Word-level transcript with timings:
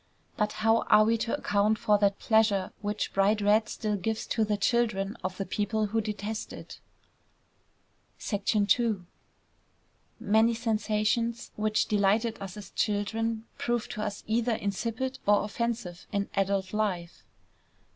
But 0.35 0.53
how 0.65 0.81
are 0.89 1.03
we 1.05 1.15
to 1.19 1.37
account 1.37 1.77
for 1.77 1.99
that 1.99 2.17
pleasure 2.17 2.71
which 2.81 3.13
bright 3.13 3.39
red 3.39 3.69
still 3.69 3.95
gives 3.97 4.25
to 4.33 4.43
the 4.43 4.57
children 4.57 5.15
of 5.23 5.37
the 5.37 5.45
people 5.45 5.85
who 5.85 6.01
detest 6.01 6.51
it? 6.53 6.79
II 8.33 8.93
Many 10.19 10.55
sensations 10.55 11.51
which 11.55 11.85
delighted 11.85 12.41
us 12.41 12.57
as 12.57 12.71
children, 12.71 13.45
prove 13.59 13.89
to 13.89 14.01
us 14.01 14.23
either 14.25 14.55
insipid 14.55 15.19
or 15.27 15.43
offensive 15.43 16.07
in 16.11 16.29
adult 16.33 16.73
life. 16.73 17.21